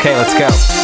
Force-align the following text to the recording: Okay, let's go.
Okay, 0.00 0.16
let's 0.16 0.32
go. 0.32 0.79